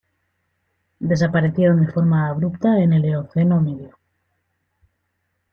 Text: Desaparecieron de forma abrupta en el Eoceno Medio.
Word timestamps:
Desaparecieron 0.99 1.85
de 1.85 1.91
forma 1.91 2.27
abrupta 2.27 2.79
en 2.79 2.93
el 2.93 3.05
Eoceno 3.05 3.61
Medio. 3.61 3.99